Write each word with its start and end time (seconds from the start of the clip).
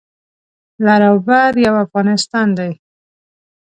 لر 0.85 1.01
او 1.09 1.17
بر 1.27 1.53
یو 1.65 1.73
افغانستان 1.85 2.47
دی 2.57 2.71